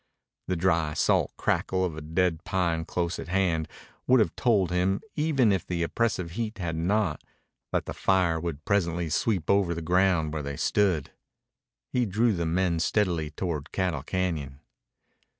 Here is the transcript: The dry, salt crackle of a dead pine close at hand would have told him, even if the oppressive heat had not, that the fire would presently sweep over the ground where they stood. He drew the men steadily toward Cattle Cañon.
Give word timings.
The 0.47 0.55
dry, 0.55 0.95
salt 0.95 1.31
crackle 1.37 1.85
of 1.85 1.95
a 1.95 2.01
dead 2.01 2.43
pine 2.43 2.85
close 2.85 3.19
at 3.19 3.27
hand 3.27 3.67
would 4.07 4.19
have 4.19 4.35
told 4.35 4.71
him, 4.71 4.99
even 5.15 5.51
if 5.51 5.63
the 5.63 5.83
oppressive 5.83 6.31
heat 6.31 6.57
had 6.57 6.75
not, 6.75 7.23
that 7.71 7.85
the 7.85 7.93
fire 7.93 8.39
would 8.39 8.65
presently 8.65 9.11
sweep 9.11 9.47
over 9.47 9.75
the 9.75 9.81
ground 9.83 10.33
where 10.33 10.41
they 10.41 10.57
stood. 10.57 11.11
He 11.91 12.07
drew 12.07 12.33
the 12.33 12.47
men 12.47 12.79
steadily 12.79 13.29
toward 13.29 13.71
Cattle 13.71 14.01
Cañon. 14.01 14.55